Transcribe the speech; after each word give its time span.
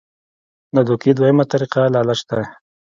د 0.73 0.77
دوکې 0.87 1.11
دویمه 1.17 1.45
طريقه 1.51 1.81
لالچ 1.93 2.21
دے- 2.29 2.41